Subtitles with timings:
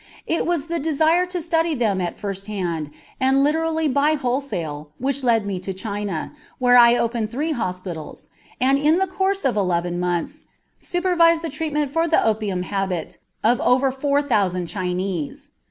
[0.25, 5.23] It was the desire to study them at first hand and literally by wholesale which
[5.23, 8.27] led me to China, where I opened three hospitals,
[8.59, 10.47] and in the course of eleven months
[10.79, 15.51] supervised the treatment for the opium habit of over four thousand Chinese.